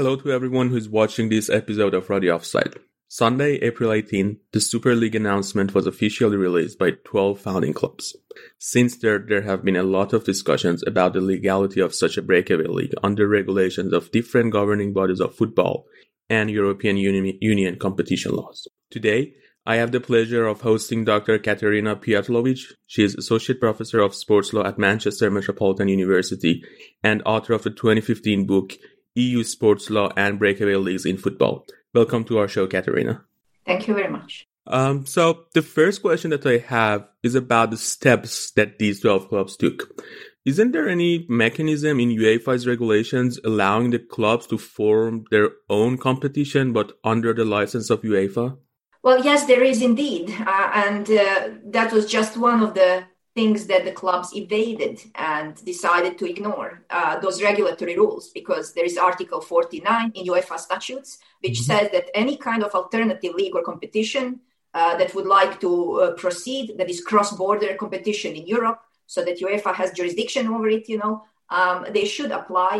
[0.00, 2.74] Hello to everyone who is watching this episode of Radio Offside.
[3.08, 8.16] Sunday, April 18, the Super League announcement was officially released by 12 founding clubs.
[8.58, 12.22] Since there, there have been a lot of discussions about the legality of such a
[12.22, 15.84] breakaway league under regulations of different governing bodies of football
[16.30, 18.66] and European Union, Union competition laws.
[18.90, 19.34] Today,
[19.66, 21.38] I have the pleasure of hosting Dr.
[21.38, 22.72] Katarina Pijetlovic.
[22.86, 26.64] She is Associate Professor of Sports Law at Manchester Metropolitan University
[27.02, 28.72] and author of the 2015 book
[29.14, 31.66] EU Sports Law and Breakaway Leagues in Football.
[31.94, 33.24] Welcome to our show, Katarina.
[33.66, 34.46] Thank you very much.
[34.66, 39.28] Um, so the first question that I have is about the steps that these 12
[39.28, 40.02] clubs took.
[40.44, 46.72] Isn't there any mechanism in UEFA's regulations allowing the clubs to form their own competition
[46.72, 48.56] but under the license of UEFA?
[49.02, 50.30] Well, yes, there is indeed.
[50.30, 53.04] Uh, and uh, that was just one of the
[53.40, 58.88] things that the clubs evaded and decided to ignore uh, those regulatory rules because there
[58.90, 61.10] is article 49 in uefa statutes
[61.42, 61.70] which mm-hmm.
[61.70, 64.26] says that any kind of alternative league or competition
[64.74, 68.80] uh, that would like to uh, proceed that is cross-border competition in europe
[69.14, 71.14] so that uefa has jurisdiction over it you know
[71.58, 72.74] um, they should apply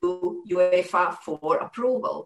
[0.00, 2.16] to uefa for approval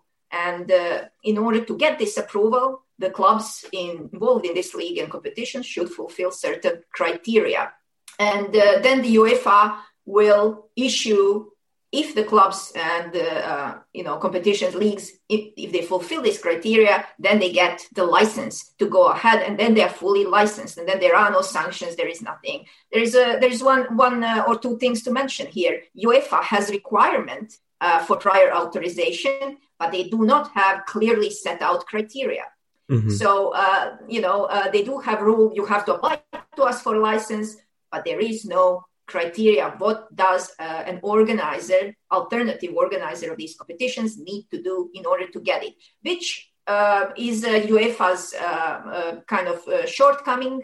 [0.49, 0.99] and uh,
[1.31, 2.67] in order to get this approval
[3.01, 7.73] the clubs involved in this league and competition should fulfill certain criteria.
[8.21, 11.47] And uh, then the UEFA will issue,
[11.91, 15.05] if the clubs and the uh, you know competitions leagues,
[15.35, 19.59] if, if they fulfill this criteria, then they get the license to go ahead, and
[19.59, 21.97] then they are fully licensed, and then there are no sanctions.
[21.97, 22.59] There is nothing.
[22.93, 25.75] There is a there is one one uh, or two things to mention here.
[26.07, 27.49] UEFA has requirement
[27.81, 32.45] uh, for prior authorization, but they do not have clearly set out criteria.
[32.91, 33.11] Mm-hmm.
[33.11, 35.53] So, uh, you know, uh, they do have rule.
[35.55, 36.21] You have to apply
[36.57, 37.57] to us for a license,
[37.91, 39.75] but there is no criteria.
[39.79, 45.27] What does uh, an organizer, alternative organizer of these competitions, need to do in order
[45.29, 45.75] to get it?
[46.03, 49.59] Which uh, is UEFA's uh, uh, kind of
[49.89, 50.63] shortcoming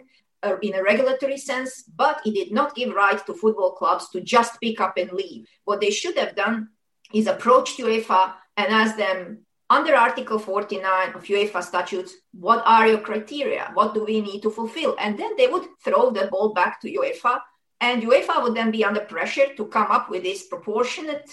[0.61, 4.61] in a regulatory sense, but it did not give right to football clubs to just
[4.61, 5.45] pick up and leave.
[5.65, 6.69] What they should have done
[7.13, 12.99] is approach UEFA and ask them under Article 49 of UEFA statutes, what are your
[12.99, 13.71] criteria?
[13.73, 14.95] What do we need to fulfill?
[14.99, 17.39] And then they would throw the ball back to UEFA,
[17.81, 21.29] and UEFA would then be under pressure to come up with this proportionate,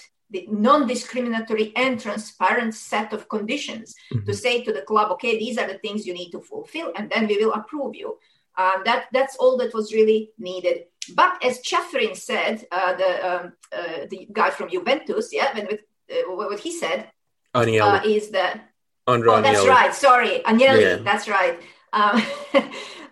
[0.49, 4.27] non-discriminatory, and transparent set of conditions mm-hmm.
[4.27, 7.09] to say to the club, okay, these are the things you need to fulfill, and
[7.11, 8.19] then we will approve you.
[8.57, 10.85] Um, that that's all that was really needed.
[11.15, 15.81] But as Ceferin said, uh, the um, uh, the guy from Juventus, yeah, when with,
[16.11, 17.11] uh, what he said
[17.55, 18.61] uh, is the
[19.07, 19.95] oh, that's right.
[19.95, 20.81] Sorry, Agnelli.
[20.81, 20.97] Yeah.
[20.97, 21.59] That's right.
[21.93, 22.23] Um,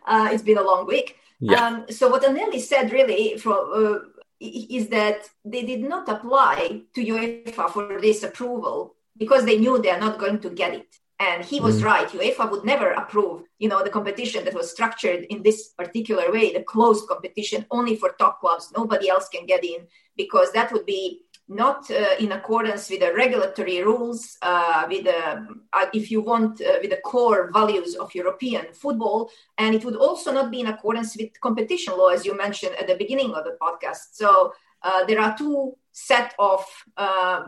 [0.07, 1.17] uh, it's been a long week.
[1.41, 1.67] Yeah.
[1.67, 3.99] Um, so what Agnelli said really uh,
[4.41, 9.91] is that they did not apply to UEFA for this approval because they knew they
[9.91, 10.97] are not going to get it.
[11.19, 11.85] And he was mm.
[11.85, 12.09] right.
[12.09, 16.53] UEFA would never approve, you know, the competition that was structured in this particular way,
[16.53, 18.73] the closed competition only for top clubs.
[18.77, 19.87] Nobody else can get in
[20.17, 25.47] because that would be not uh, in accordance with the regulatory rules, uh, with the,
[25.73, 29.97] uh, if you want, uh, with the core values of European football, and it would
[29.97, 33.45] also not be in accordance with competition law, as you mentioned at the beginning of
[33.45, 34.13] the podcast.
[34.13, 36.65] So uh, there are two set of
[36.97, 37.45] uh,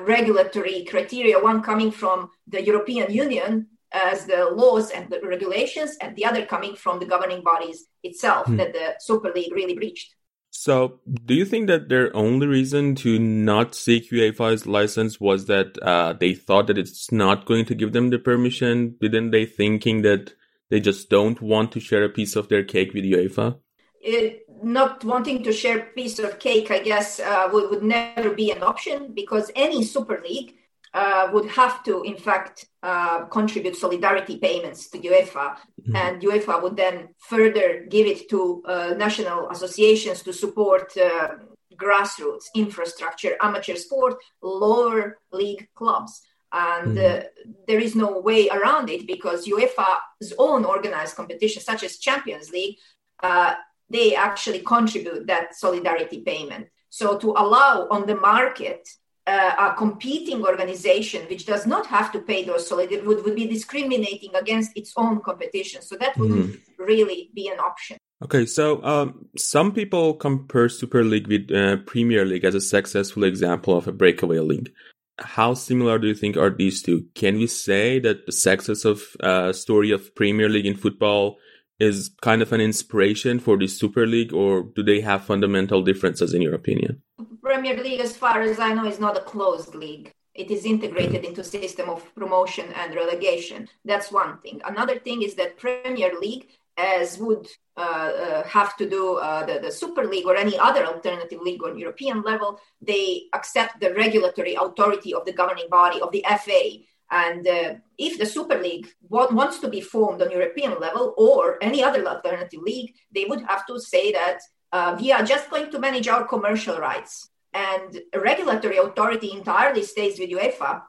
[0.00, 6.16] regulatory criteria, one coming from the European Union as the laws and the regulations, and
[6.16, 8.56] the other coming from the governing bodies itself hmm.
[8.56, 10.14] that the Super League really breached.
[10.54, 15.78] So, do you think that their only reason to not seek UEFA's license was that
[15.82, 18.96] uh, they thought that it's not going to give them the permission?
[19.00, 20.34] Didn't they thinking that
[20.68, 23.56] they just don't want to share a piece of their cake with UEFA?
[24.02, 28.50] It, not wanting to share piece of cake, I guess, uh, would, would never be
[28.50, 30.54] an option because any Super League
[30.94, 35.96] uh, would have to, in fact, uh, contribute solidarity payments to UEFA, mm-hmm.
[35.96, 41.28] and UEFA would then further give it to uh, national associations to support uh,
[41.76, 46.22] grassroots infrastructure, amateur sport, lower league clubs.
[46.52, 47.20] And mm-hmm.
[47.20, 52.50] Uh, there is no way around it because UEFA's own organized competitions, such as Champions
[52.50, 52.76] League,
[53.22, 53.54] uh,
[53.88, 56.66] they actually contribute that solidarity payment.
[56.90, 58.86] So to allow on the market
[59.26, 63.36] uh, a competing organization which does not have to pay those so it would, would
[63.36, 65.82] be discriminating against its own competition.
[65.82, 66.60] So that wouldn't mm.
[66.78, 67.98] really be an option.
[68.22, 73.24] Okay so um, some people compare super league with uh, premier league as a successful
[73.24, 74.72] example of a breakaway league.
[75.18, 77.06] How similar do you think are these two?
[77.14, 81.36] Can we say that the success of uh, story of premier league in football
[81.82, 86.32] is kind of an inspiration for the super league or do they have fundamental differences
[86.32, 87.02] in your opinion
[87.42, 90.14] Premier League, as far as I know, is not a closed league.
[90.34, 93.68] It is integrated into system of promotion and relegation.
[93.84, 94.62] That's one thing.
[94.64, 96.46] Another thing is that Premier League,
[96.76, 100.86] as would uh, uh, have to do uh, the, the Super League or any other
[100.86, 106.12] alternative league on European level, they accept the regulatory authority of the governing body of
[106.12, 106.78] the FA.
[107.12, 111.84] And uh, if the Super League wants to be formed on European level or any
[111.84, 114.38] other alternative league, they would have to say that
[114.72, 120.18] uh, we are just going to manage our commercial rights and regulatory authority entirely stays
[120.18, 120.82] with UEFA.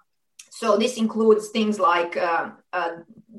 [0.49, 2.91] So this includes things like uh, uh,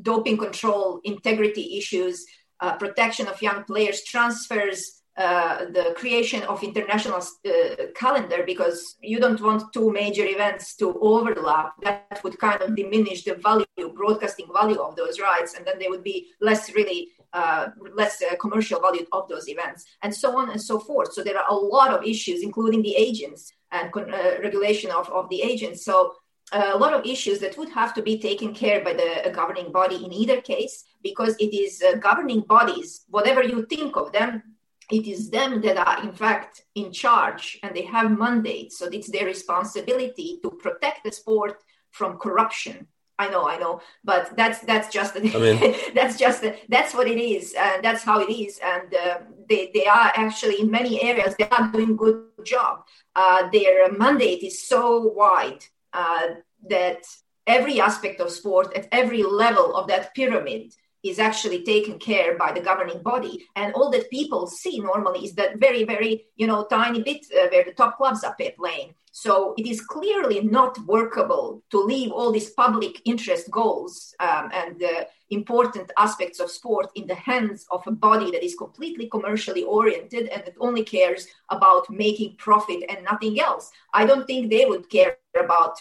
[0.02, 2.26] doping control, integrity issues,
[2.60, 7.50] uh, protection of young players, transfers, uh, the creation of international uh,
[7.94, 13.22] calendar because you don't want two major events to overlap that would kind of diminish
[13.22, 13.64] the value
[13.94, 18.36] broadcasting value of those rights and then they would be less really uh, less uh,
[18.36, 21.12] commercial value of those events, and so on and so forth.
[21.12, 25.28] So there are a lot of issues, including the agents and uh, regulation of, of
[25.30, 25.84] the agents.
[25.84, 26.14] So
[26.52, 29.72] uh, a lot of issues that would have to be taken care by the governing
[29.72, 34.53] body in either case, because it is governing bodies, whatever you think of them,
[34.90, 38.78] it is them that are in fact in charge and they have mandates.
[38.78, 42.88] So it's their responsibility to protect the sport from corruption
[43.18, 47.18] I know, I know, but that's that's just I mean, that's just that's what it
[47.18, 48.58] is, and that's how it is.
[48.62, 52.84] And uh, they they are actually in many areas they are doing good job.
[53.14, 56.26] Uh, their mandate is so wide uh,
[56.68, 57.04] that
[57.46, 62.50] every aspect of sport at every level of that pyramid is actually taken care by
[62.50, 66.64] the governing body and all that people see normally is that very very you know
[66.64, 71.62] tiny bit uh, where the top clubs are playing so it is clearly not workable
[71.70, 77.06] to leave all these public interest goals um, and uh, important aspects of sport in
[77.06, 81.88] the hands of a body that is completely commercially oriented and that only cares about
[81.88, 83.70] making profit and nothing else.
[83.92, 85.76] I don't think they would care about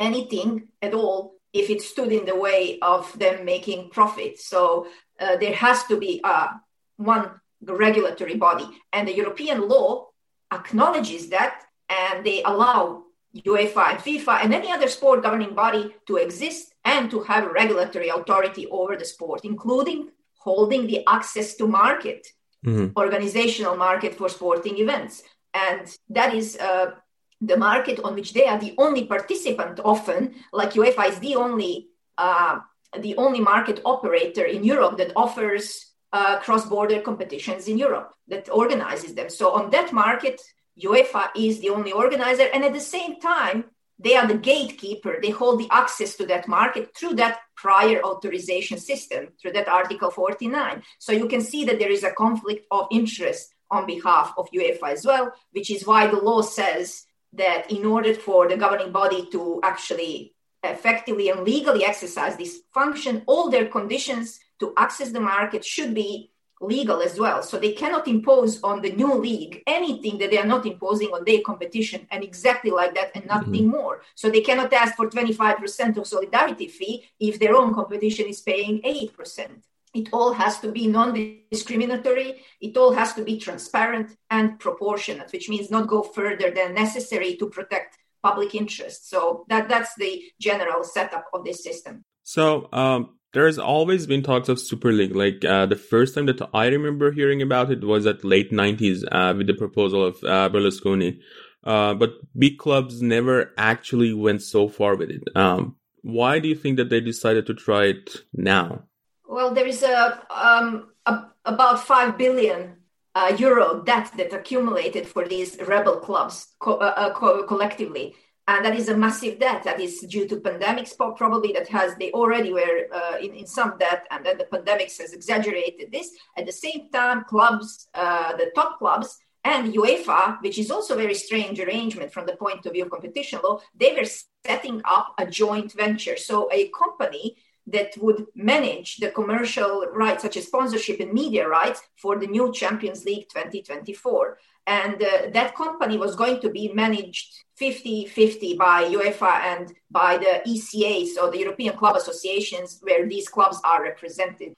[0.00, 4.38] anything at all if it stood in the way of them making profit.
[4.38, 4.86] So
[5.20, 6.48] uh, there has to be uh,
[6.96, 7.24] one
[7.62, 10.08] regulatory body, and the European law
[10.52, 11.54] acknowledges that
[11.88, 13.04] and they allow
[13.36, 18.08] UEFA and FIFA and any other sport governing body to exist and to have regulatory
[18.08, 22.26] authority over the sport, including holding the access to market,
[22.64, 22.96] mm-hmm.
[22.96, 25.22] organizational market for sporting events.
[25.54, 26.92] And that is uh,
[27.40, 31.88] the market on which they are the only participant often, like UEFA is the only
[32.16, 32.58] uh,
[32.98, 39.14] the only market operator in Europe that offers uh, cross-border competitions in Europe that organizes
[39.14, 39.28] them.
[39.28, 40.40] So on that market,
[40.82, 43.64] UEFA is the only organizer, and at the same time,
[43.98, 45.18] they are the gatekeeper.
[45.20, 50.10] They hold the access to that market through that prior authorization system, through that Article
[50.10, 50.82] 49.
[50.98, 54.92] So you can see that there is a conflict of interest on behalf of UEFA
[54.92, 59.28] as well, which is why the law says that in order for the governing body
[59.30, 60.34] to actually
[60.64, 66.30] effectively and legally exercise this function, all their conditions to access the market should be
[66.60, 67.42] legal as well.
[67.42, 71.24] So they cannot impose on the new league anything that they are not imposing on
[71.24, 73.78] their competition, and exactly like that, and nothing mm-hmm.
[73.78, 74.02] more.
[74.14, 78.82] So they cannot ask for 25% of solidarity fee if their own competition is paying
[78.82, 79.62] 8%.
[79.98, 81.08] It all has to be non
[81.50, 86.74] discriminatory, it all has to be transparent and proportionate, which means not go further than
[86.74, 89.10] necessary to protect public interest.
[89.10, 92.04] So that, that's the general setup of this system.
[92.22, 95.14] So, um, there's always been talks of Super League.
[95.14, 99.04] Like uh, the first time that I remember hearing about it was at late 90s
[99.12, 101.18] uh, with the proposal of uh, Berlusconi.
[101.64, 105.24] Uh, but big clubs never actually went so far with it.
[105.36, 108.87] Um, why do you think that they decided to try it now?
[109.28, 112.76] Well, there is a, um, a about five billion
[113.14, 118.14] uh, euro debt that accumulated for these rebel clubs co- uh, co- collectively.
[118.46, 122.10] And that is a massive debt that is due to pandemics probably that has they
[122.12, 126.08] already were uh, in, in some debt and then the pandemics has exaggerated this.
[126.34, 130.96] At the same time clubs uh, the top clubs and uefa which is also a
[130.96, 134.08] very strange arrangement from the point of view of competition law they were
[134.46, 136.16] setting up a joint venture.
[136.16, 137.36] So a company
[137.72, 142.52] that would manage the commercial rights, such as sponsorship and media rights, for the new
[142.52, 144.38] Champions League 2024.
[144.66, 150.18] And uh, that company was going to be managed 50 50 by UEFA and by
[150.18, 154.52] the ECA, so the European Club Associations, where these clubs are represented.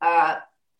[0.00, 0.36] Uh,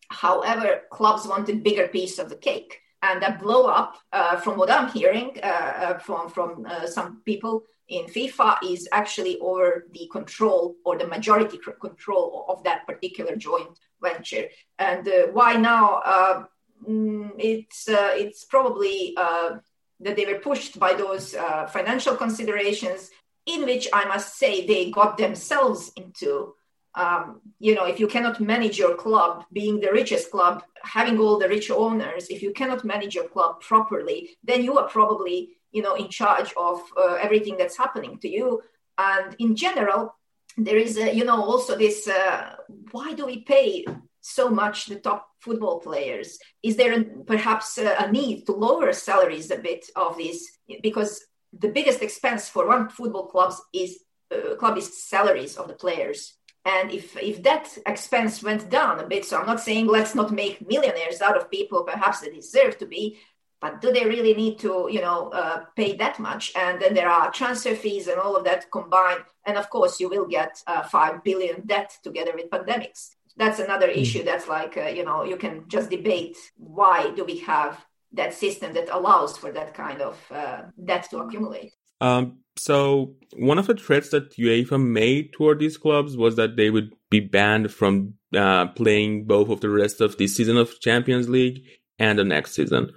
[0.09, 2.79] however, clubs wanted bigger piece of the cake.
[3.03, 7.21] And that blow up, uh, from what I'm hearing uh, uh, from, from uh, some
[7.25, 7.63] people
[7.97, 13.73] in FIFA, is actually over the control or the majority control of that particular joint
[14.01, 14.45] venture.
[14.79, 16.47] And why now?
[16.87, 19.57] Mm, it's uh, it's probably uh,
[19.99, 23.11] that they were pushed by those uh, financial considerations,
[23.45, 26.55] in which I must say they got themselves into.
[26.93, 31.39] Um, you know, if you cannot manage your club, being the richest club, having all
[31.39, 35.81] the rich owners, if you cannot manage your club properly, then you are probably you
[35.81, 38.61] know in charge of uh, everything that's happening to you.
[38.97, 40.15] And in general,
[40.57, 42.55] there is you know also this uh,
[42.91, 43.85] why do we pay
[44.21, 46.37] so much the top football players?
[46.61, 50.59] Is there perhaps a, a, need to lower salaries a bit of these?
[50.83, 53.99] Because the biggest expense for one football club is
[54.31, 56.35] uh, club is salaries of the players.
[56.63, 60.31] And if if that expense went down a bit, so I'm not saying let's not
[60.31, 63.17] make millionaires out of people, perhaps they deserve to be,
[63.61, 67.09] but do they really need to you know uh, pay that much and then there
[67.09, 70.83] are transfer fees and all of that combined and of course you will get uh,
[70.83, 73.97] 5 billion debt together with pandemics that's another mm.
[73.97, 78.33] issue that's like uh, you know you can just debate why do we have that
[78.33, 83.67] system that allows for that kind of uh, debt to accumulate um, so one of
[83.67, 88.15] the threats that UEFA made toward these clubs was that they would be banned from
[88.35, 91.63] uh, playing both of the rest of the season of Champions League
[91.99, 92.91] and the next season.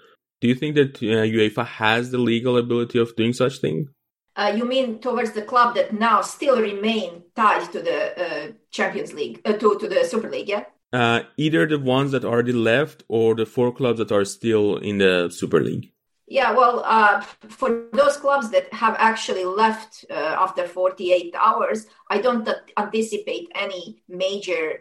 [0.44, 3.88] Do you think that uh, UEFA has the legal ability of doing such thing?
[4.36, 9.14] Uh, you mean towards the club that now still remain tied to the uh, Champions
[9.14, 10.64] League, uh, to, to the Super League, yeah?
[10.92, 14.98] Uh, either the ones that already left or the four clubs that are still in
[14.98, 15.94] the Super League.
[16.26, 22.18] Yeah, well, uh, for those clubs that have actually left uh, after 48 hours, I
[22.18, 22.46] don't
[22.76, 24.80] anticipate any major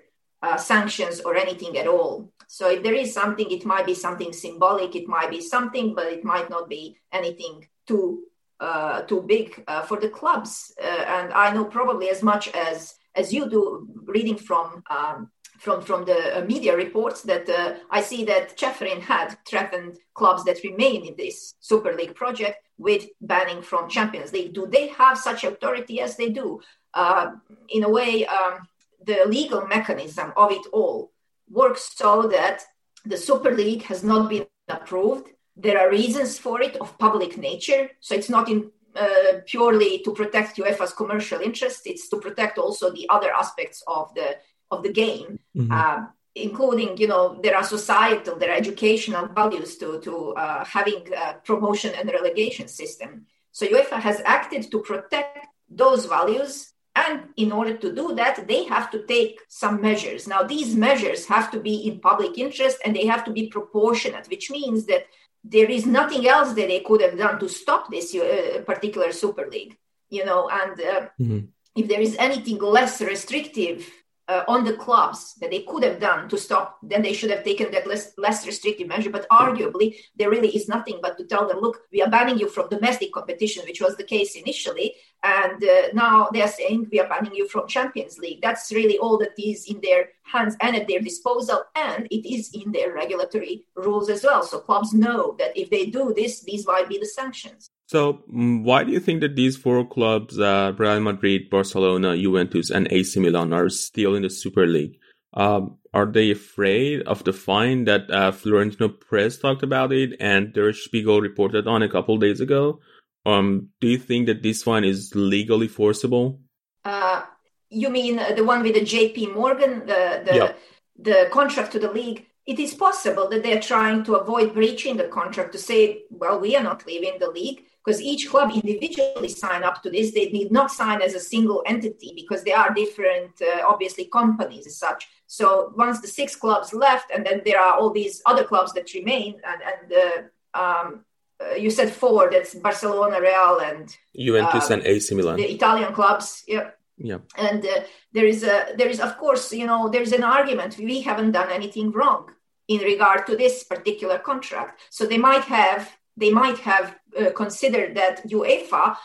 [0.58, 2.32] sanctions or anything at all.
[2.48, 6.08] So if there is something, it might be something symbolic, it might be something, but
[6.08, 8.24] it might not be anything too
[8.60, 10.74] uh, too big uh, for the clubs.
[10.82, 15.82] Uh, and I know probably as much as as you do, reading from um, from
[15.82, 20.64] from the uh, media reports that uh, I see that Ceferin had threatened clubs that
[20.64, 24.54] remain in this Super League project with banning from Champions League.
[24.54, 25.96] Do they have such authority?
[25.96, 26.62] Yes, they do.
[26.94, 27.32] Uh,
[27.70, 28.68] in a way, um,
[29.05, 31.12] the legal mechanism of it all
[31.50, 32.63] works so that
[33.05, 37.89] the Super League has not been approved there are reasons for it of public nature.
[38.00, 41.83] So it's not in, uh, purely to protect UEFA's commercial interests.
[41.86, 44.38] It's to protect also the other aspects of the
[44.72, 45.72] of the game, mm-hmm.
[45.72, 51.07] uh, including you know there are societal, there are educational values to to uh, having
[51.13, 53.27] a promotion and relegation system.
[53.51, 56.73] So UEFA has acted to protect those values.
[56.96, 60.28] And in order to do that, they have to take some measures.
[60.28, 64.28] Now, these measures have to be in public interest and they have to be proportionate,
[64.28, 65.08] which means that
[65.44, 69.50] there is nothing else that they could have done to stop this uh, particular super
[69.50, 69.76] league
[70.14, 71.40] you know and uh, mm-hmm.
[71.76, 73.90] if there is anything less restrictive
[74.27, 77.44] uh, on the clubs that they could have done to stop, then they should have
[77.44, 79.10] taken that less, less restrictive measure.
[79.10, 82.48] But arguably, there really is nothing but to tell them, look, we are banning you
[82.48, 84.96] from domestic competition, which was the case initially.
[85.24, 88.42] And uh, now they are saying we are banning you from Champions League.
[88.42, 91.63] That's really all that is in their hands and at their disposal.
[91.75, 94.44] And it is in their regulatory rules as well.
[94.44, 97.70] So clubs know that if they do this, these might be the sanctions.
[97.88, 102.70] So, mm, why do you think that these four clubs, uh, Real Madrid, Barcelona, Juventus,
[102.70, 104.98] and AC Milan, are still in the Super League?
[105.34, 110.54] Um, are they afraid of the fine that uh, Florentino Perez talked about it and
[110.54, 112.80] Der Spiegel reported on a couple days ago?
[113.25, 116.40] Um, do you think that this fine is legally forcible?
[116.84, 117.24] Uh,
[117.70, 120.52] you mean the one with the JP Morgan, the the, yeah.
[120.98, 122.25] the contract to the league?
[122.46, 126.40] It is possible that they are trying to avoid breaching the contract to say, well,
[126.40, 130.14] we are not leaving the league because each club individually sign up to this.
[130.14, 134.68] They need not sign as a single entity because they are different, uh, obviously, companies
[134.68, 135.08] as such.
[135.28, 138.94] So once the six clubs left, and then there are all these other clubs that
[138.94, 141.06] remain, and, and uh, um,
[141.42, 142.30] uh, you said four.
[142.32, 145.38] That's Barcelona, Real, and Juventus and AC Milan.
[145.38, 146.44] The Italian clubs.
[146.48, 146.72] Yeah.
[147.03, 147.19] Yeah.
[147.38, 147.81] And uh,
[148.13, 151.33] there is a there is of course you know there is an argument we haven't
[151.33, 152.31] done anything wrong
[152.69, 154.79] in regard to this particular contract.
[154.89, 158.95] So they might have they might have uh, considered that UEFA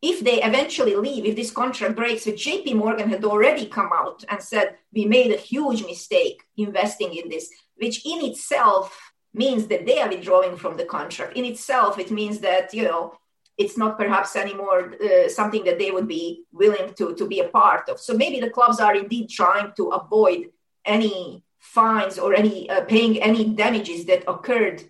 [0.00, 4.24] if they eventually leave, if this contract breaks, with JP Morgan had already come out
[4.28, 9.86] and said, we made a huge mistake investing in this, which in itself means that
[9.86, 11.36] they are withdrawing from the contract.
[11.36, 13.14] In itself, it means that, you know,
[13.58, 17.48] it's not perhaps anymore uh, something that they would be willing to, to be a
[17.48, 18.00] part of.
[18.00, 20.50] So maybe the clubs are indeed trying to avoid
[20.84, 24.84] any fines or any uh, paying any damages that occurred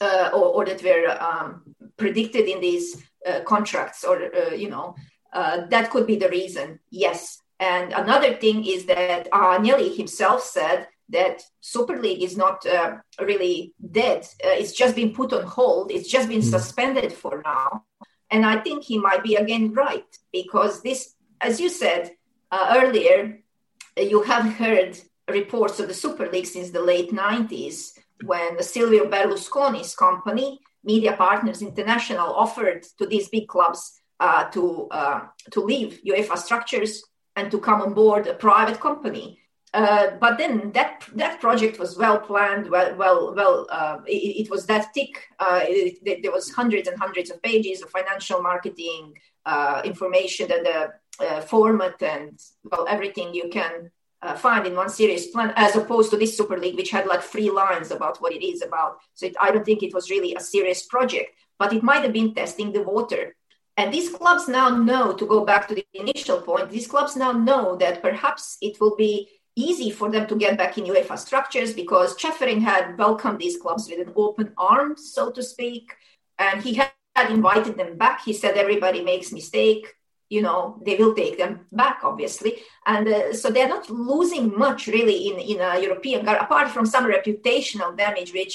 [0.00, 1.62] uh, or, or, that were um,
[1.96, 4.94] predicted in these uh, contracts or uh, you know
[5.32, 10.88] uh, that could be the reason yes and another thing is that Agnelli himself said
[11.10, 14.26] that Super League is not uh, really dead.
[14.44, 15.92] Uh, it's just been put on hold.
[15.92, 16.50] It's just been mm.
[16.50, 17.84] suspended for now.
[18.32, 22.12] And I think he might be again right because this, as you said
[22.50, 23.40] uh, earlier,
[23.96, 24.98] you have heard
[25.28, 31.62] reports of the Super League since the late 90s when Silvio Berlusconi's company Media Partners
[31.62, 35.20] International offered to these big clubs uh, to uh,
[35.50, 37.02] to leave UEFA structures
[37.36, 39.38] and to come on board a private company.
[39.74, 43.66] Uh, but then that that project was well planned, well well well.
[43.70, 45.28] Uh, it, it, was that thick.
[45.38, 49.14] Uh, it, it, there was hundreds and hundreds of pages of financial marketing
[49.46, 50.92] uh, information and the
[51.46, 52.38] format and
[52.70, 53.90] well everything you can
[54.22, 57.22] uh, find in one serious plan, as opposed to this Super League, which had like
[57.22, 58.98] three lines about what it is about.
[59.14, 62.12] So it, I don't think it was really a serious project, but it might have
[62.12, 63.36] been testing the water.
[63.76, 67.32] And these clubs now know, to go back to the initial point, these clubs now
[67.32, 71.72] know that perhaps it will be easy for them to get back in UEFA structures
[71.72, 75.92] because Ceferin had welcomed these clubs with an open arm, so to speak.
[76.38, 78.24] And he had invited them back.
[78.24, 79.86] He said everybody makes mistake
[80.32, 82.52] you know they will take them back obviously
[82.86, 86.86] and uh, so they're not losing much really in in a european car apart from
[86.86, 88.54] some reputational damage which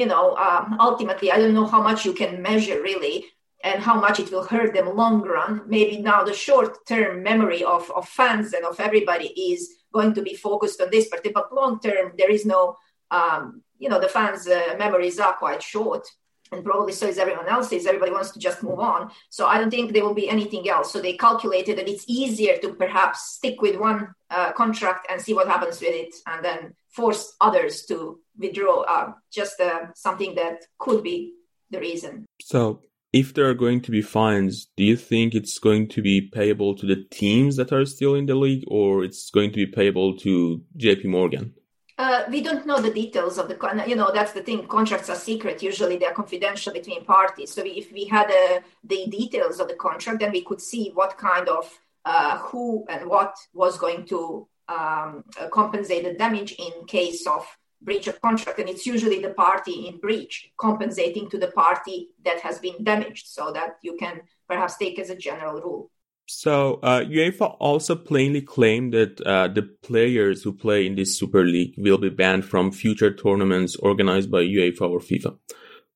[0.00, 3.26] you know um, ultimately i don't know how much you can measure really
[3.62, 7.62] and how much it will hurt them long run maybe now the short term memory
[7.64, 11.54] of, of fans and of everybody is going to be focused on this but, but
[11.54, 12.76] long term there is no
[13.10, 16.06] um, you know the fans uh, memories are quite short
[16.52, 17.86] and probably so is everyone else's.
[17.86, 19.10] Everybody wants to just move on.
[19.30, 20.92] So I don't think there will be anything else.
[20.92, 25.34] So they calculated that it's easier to perhaps stick with one uh, contract and see
[25.34, 28.82] what happens with it, and then force others to withdraw.
[28.82, 31.32] Uh, just uh, something that could be
[31.70, 32.26] the reason.
[32.42, 32.82] So.
[33.12, 36.74] If there are going to be fines, do you think it's going to be payable
[36.76, 40.16] to the teams that are still in the league, or it's going to be payable
[40.18, 41.54] to JP Morgan?
[41.98, 44.66] Uh, we don't know the details of the you know that's the thing.
[44.66, 45.62] Contracts are secret.
[45.62, 47.52] Usually they're confidential between parties.
[47.52, 51.18] So if we had uh, the details of the contract then we could see what
[51.18, 51.70] kind of
[52.04, 57.46] uh, who and what was going to um, compensate the damage in case of
[57.82, 62.40] breach of contract and it's usually the party in breach compensating to the party that
[62.40, 65.90] has been damaged so that you can perhaps take as a general rule
[66.28, 71.44] so uh, UEFA also plainly claimed that uh, the players who play in this Super
[71.44, 75.36] League will be banned from future tournaments organized by UEFA or FIFA.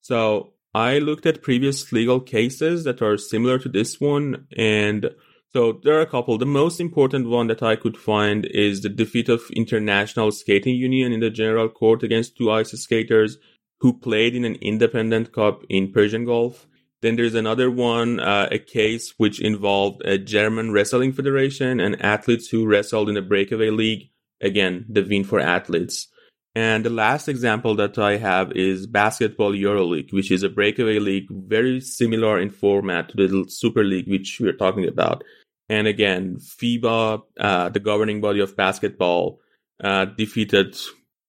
[0.00, 5.10] So I looked at previous legal cases that are similar to this one, and
[5.56, 6.36] so there are a couple.
[6.36, 11.12] The most important one that I could find is the defeat of International Skating Union
[11.12, 13.38] in the General Court against two ice skaters
[13.80, 16.66] who played in an independent cup in Persian Gulf.
[17.00, 22.48] Then there's another one, uh, a case which involved a German Wrestling Federation and athletes
[22.48, 24.10] who wrestled in a breakaway league.
[24.42, 26.08] Again, the win for athletes.
[26.54, 31.28] And the last example that I have is Basketball EuroLeague, which is a breakaway league
[31.30, 35.24] very similar in format to the Super League, which we're talking about.
[35.68, 39.40] And again, FIBA, uh, the governing body of basketball,
[39.82, 40.76] uh, defeated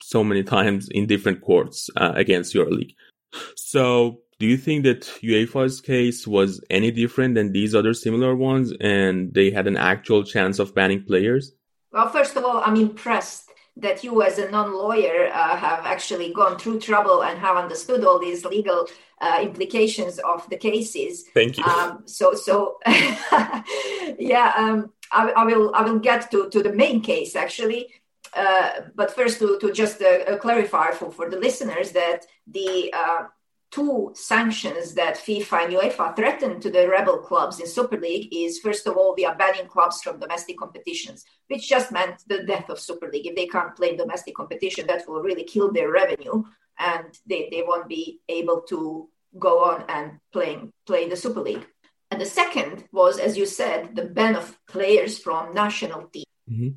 [0.02, 2.94] so many times in different courts uh, against EuroLeague.
[3.56, 8.72] So do you think that UEFA's case was any different than these other similar ones
[8.80, 11.54] and they had an actual chance of banning players?
[11.92, 13.47] Well, first of all, I'm impressed
[13.80, 18.04] that you, as a non lawyer, uh, have actually gone through trouble and have understood
[18.04, 18.88] all these legal
[19.22, 21.26] uh, implications of the cases.
[21.34, 21.64] Thank you.
[21.64, 22.78] Um, so, so
[24.20, 27.94] yeah, um, I, I, will I will get to, to the main case actually.
[28.36, 33.24] Uh, but first, to, to just uh, clarify for, for the listeners that the uh,
[33.72, 38.60] two sanctions that FIFA and UEFA threatened to the rebel clubs in Super League is
[38.60, 42.70] first of all, we are banning clubs from domestic competitions, which just meant the death
[42.70, 43.28] of Super League.
[43.28, 46.44] If they can't play in domestic competition, that will really kill their revenue
[46.80, 51.66] and they, they won't be able to go on and play, play the Super League.
[52.10, 56.26] And the second was, as you said, the ban of players from national teams.
[56.50, 56.70] Mm-hmm.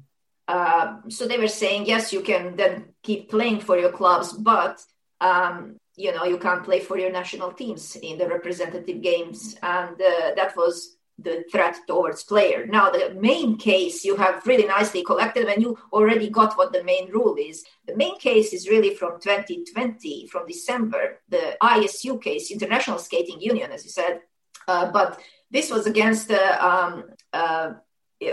[0.49, 4.83] Uh, so they were saying, yes, you can then keep playing for your clubs, but
[5.21, 9.95] um, you know you can't play for your national teams in the representative games and
[10.01, 12.67] uh, that was the threat towards player.
[12.67, 16.83] Now, the main case you have really nicely collected and you already got what the
[16.83, 17.65] main rule is.
[17.87, 23.71] The main case is really from 2020, from December, the ISU case, International Skating Union,
[23.71, 24.21] as you said.
[24.67, 27.73] Uh, but this was against the, um, uh,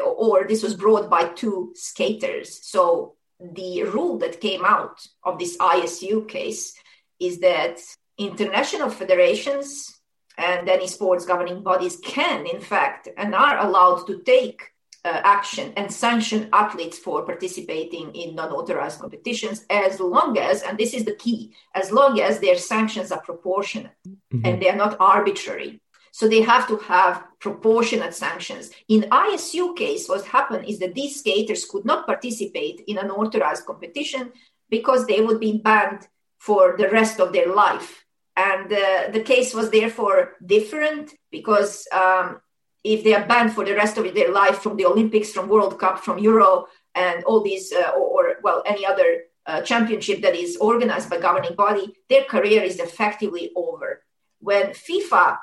[0.03, 2.65] or this was brought by two skaters.
[2.65, 6.73] So the rule that came out of this ISU case
[7.19, 7.80] is that
[8.17, 9.99] international federations
[10.38, 14.62] and any sports governing bodies can, in fact, and are allowed to take
[15.06, 20.77] uh, action and sanction athletes for participating in non authorized competitions as long as, and
[20.77, 24.45] this is the key, as long as their sanctions are proportionate mm-hmm.
[24.45, 25.80] and they are not arbitrary.
[26.12, 28.71] So they have to have proportionate sanctions.
[28.89, 33.65] In ISU case, what happened is that these skaters could not participate in an authorized
[33.65, 34.32] competition
[34.69, 38.06] because they would be banned for the rest of their life
[38.38, 42.39] and uh, the case was therefore different because um,
[42.84, 45.80] if they are banned for the rest of their life from the Olympics, from World
[45.80, 50.36] Cup, from Euro, and all these, uh, or, or, well, any other uh, championship that
[50.36, 54.04] is organized by governing body, their career is effectively over.
[54.39, 55.39] When FIFA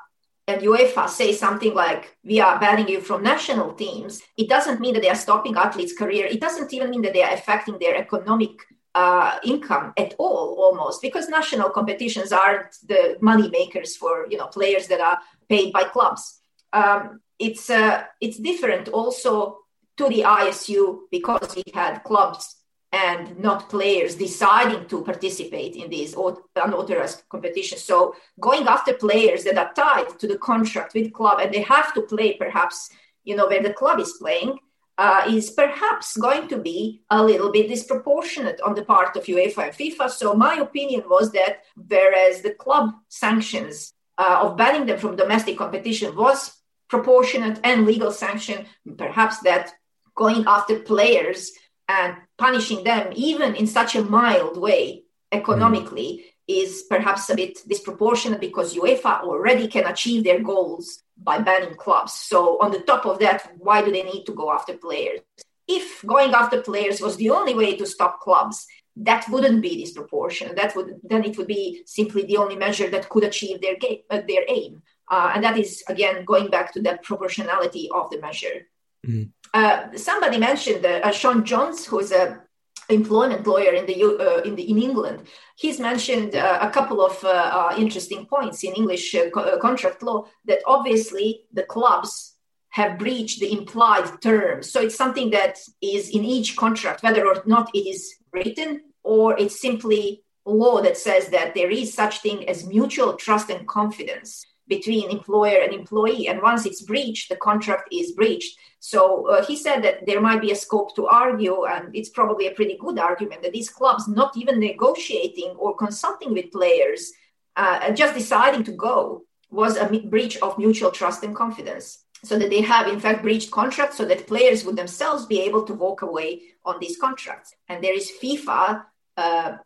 [0.47, 4.95] and UEFA say something like, we are banning you from national teams, it doesn't mean
[4.95, 6.27] that they are stopping athletes' career.
[6.27, 8.53] It doesn't even mean that they are affecting their economic
[8.95, 14.47] uh, income at all almost because national competitions aren't the money makers for you know
[14.47, 16.41] players that are paid by clubs.
[16.73, 19.59] Um, it's uh, it's different also
[19.97, 22.57] to the isu because we had clubs
[22.93, 26.15] and not players deciding to participate in these
[26.55, 27.83] unauthorized competitions.
[27.83, 31.93] So going after players that are tied to the contract with club and they have
[31.95, 32.91] to play perhaps
[33.25, 34.59] you know where the club is playing
[34.97, 39.65] uh, is perhaps going to be a little bit disproportionate on the part of UEFA
[39.65, 40.11] and FIFA.
[40.11, 45.59] So my opinion was that whereas the club sanctions uh, of banning them from domestic
[45.59, 46.53] competition was
[46.89, 49.73] proportionate and legal sanction, perhaps that
[50.15, 51.51] going after players
[51.89, 55.03] and punishing them even in such a mild way
[55.33, 56.25] economically mm.
[56.47, 62.13] is perhaps a bit disproportionate because UEFA already can achieve their goals by banning clubs.
[62.13, 65.21] So, on the top of that, why do they need to go after players?
[65.67, 70.57] If going after players was the only way to stop clubs, that wouldn't be disproportionate.
[70.57, 74.01] That would then it would be simply the only measure that could achieve their game,
[74.11, 74.83] uh, their aim.
[75.11, 78.69] Uh, and that is again going back to that proportionality of the measure.
[79.07, 79.31] Mm.
[79.53, 82.41] Uh, somebody mentioned uh, Sean Jones, who is a
[82.89, 85.27] employment lawyer in the uh, in the in England.
[85.57, 89.59] He's mentioned uh, a couple of uh, uh interesting points in English uh, co- uh,
[89.59, 92.35] contract law that obviously the clubs
[92.71, 94.73] have breached the implied terms.
[94.73, 99.39] So it's something that is in each contract, whether or not it is written or
[99.39, 104.45] it's simply law that says that there is such thing as mutual trust and confidence
[104.69, 108.57] between employer and employee and once it's breached the contract is breached.
[108.81, 112.47] So uh, he said that there might be a scope to argue and it's probably
[112.47, 117.13] a pretty good argument that these clubs not even negotiating or consulting with players
[117.57, 122.01] uh, just deciding to go was a breach of mutual trust and confidence.
[122.25, 125.65] So that they have in fact breached contracts so that players would themselves be able
[125.65, 127.55] to walk away on these contracts.
[127.69, 128.85] And there is fifa
[129.17, 129.57] uh,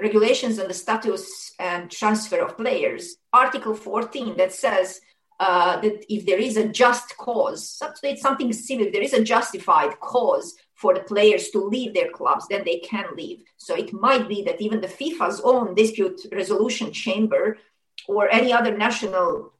[0.00, 3.16] regulations on the status and transfer of players.
[3.32, 5.00] Article 14 that says
[5.40, 9.98] uh, that if there is a just cause, it's something similar, there is a justified
[10.00, 13.42] cause for the players to leave their clubs, then they can leave.
[13.56, 17.58] So it might be that even the FIFA's own dispute resolution chamber
[18.08, 19.52] or any other national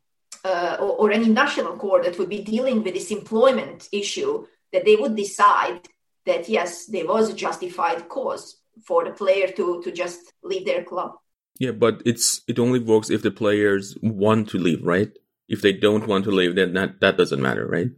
[0.44, 4.84] uh, or, or any national court that would be dealing with this employment issue, that
[4.84, 5.88] they would decide
[6.26, 10.84] that yes, there was a justified cause for the player to to just leave their
[10.84, 11.12] club.
[11.58, 15.12] Yeah, but it's it only works if the players want to leave, right?
[15.48, 17.88] If they don't want to leave, then that that doesn't matter, right?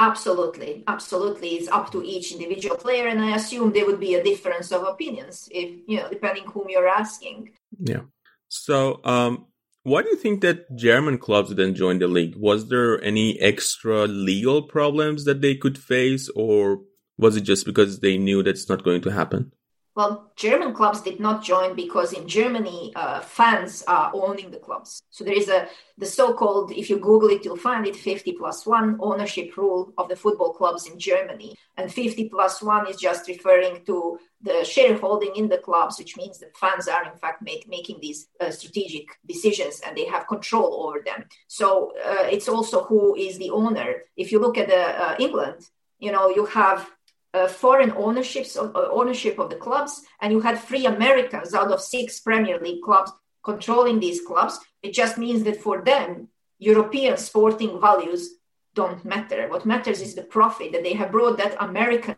[0.00, 1.56] Absolutely, absolutely.
[1.56, 4.84] It's up to each individual player, and I assume there would be a difference of
[4.84, 7.50] opinions if you know, depending whom you're asking.
[7.80, 8.02] Yeah.
[8.48, 9.46] So, um,
[9.82, 12.36] why do you think that German clubs didn't join the league?
[12.36, 16.82] Was there any extra legal problems that they could face, or
[17.16, 19.52] was it just because they knew that's not going to happen?
[19.98, 25.02] Well, German clubs did not join because in Germany, uh, fans are owning the clubs.
[25.10, 28.64] So there is a the so-called, if you Google it, you'll find it 50 plus
[28.64, 31.56] one ownership rule of the football clubs in Germany.
[31.76, 36.38] And 50 plus one is just referring to the shareholding in the clubs, which means
[36.38, 40.86] that fans are in fact make, making these uh, strategic decisions and they have control
[40.86, 41.24] over them.
[41.48, 44.04] So uh, it's also who is the owner.
[44.16, 46.88] If you look at the uh, England, you know you have
[47.34, 51.70] uh, foreign ownerships of, uh, ownership of the clubs, and you had three Americans out
[51.70, 53.12] of six Premier League clubs
[53.44, 54.58] controlling these clubs.
[54.82, 58.34] It just means that for them, European sporting values
[58.74, 59.48] don't matter.
[59.48, 62.16] What matters is the profit that they have brought that American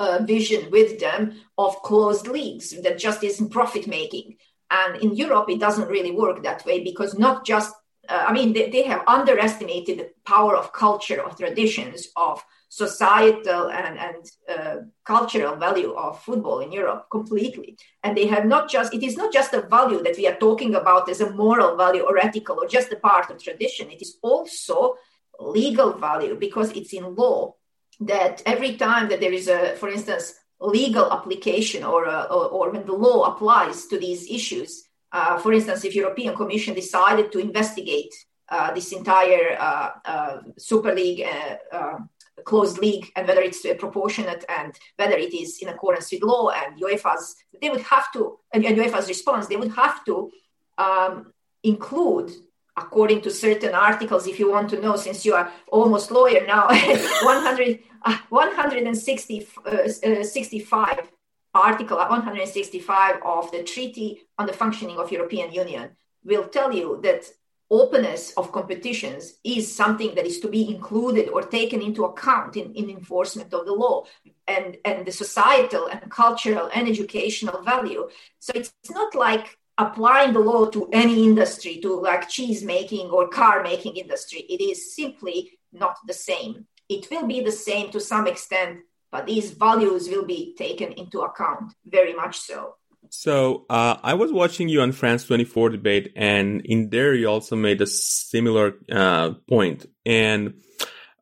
[0.00, 1.20] uh, vision with them
[1.58, 4.36] of closed leagues that just isn't profit making.
[4.70, 7.74] And in Europe, it doesn't really work that way because not just,
[8.08, 13.68] uh, I mean, they, they have underestimated the power of culture, of traditions, of societal
[13.70, 17.76] and, and uh, cultural value of football in Europe completely.
[18.02, 20.74] And they have not just, it is not just a value that we are talking
[20.74, 23.90] about as a moral value or ethical or just a part of tradition.
[23.90, 24.94] It is also
[25.38, 27.56] legal value because it's in law
[28.00, 32.70] that every time that there is a, for instance, legal application or, uh, or, or,
[32.70, 37.38] when the law applies to these issues, uh, for instance, if European Commission decided to
[37.38, 38.14] investigate
[38.48, 41.22] uh, this entire uh, uh, Super League
[41.70, 41.98] uh,
[42.44, 46.80] closed league and whether it's proportionate and whether it is in accordance with law and
[46.80, 50.30] UEFA's, they would have to, and, UEFA's response, they would have to
[50.78, 52.30] um, include
[52.76, 56.66] according to certain articles, if you want to know, since you are almost lawyer now,
[57.22, 61.10] 100, uh, 160, uh, uh, 65
[61.54, 65.90] article 165 of the Treaty on the Functioning of European Union
[66.24, 67.24] will tell you that
[67.72, 72.72] openness of competitions is something that is to be included or taken into account in,
[72.74, 74.04] in enforcement of the law
[74.46, 78.08] and, and the societal and cultural and educational value.
[78.38, 83.28] So it's not like applying the law to any industry, to like cheese making or
[83.28, 84.40] car making industry.
[84.40, 86.66] It is simply not the same.
[86.90, 88.80] It will be the same to some extent,
[89.10, 92.76] but these values will be taken into account very much so.
[93.10, 97.56] So uh, I was watching you on France 24 debate, and in there you also
[97.56, 99.86] made a similar uh, point.
[100.06, 100.54] And